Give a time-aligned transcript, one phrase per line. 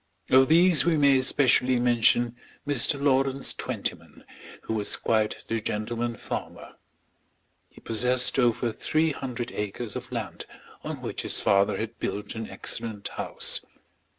[0.31, 2.35] Of these we may specially mention
[2.67, 2.99] Mr.
[2.99, 4.23] Lawrence Twentyman,
[4.63, 6.77] who was quite the gentleman farmer.
[7.69, 10.47] He possessed over three hundred acres of land,
[10.83, 13.61] on which his father had built an excellent house.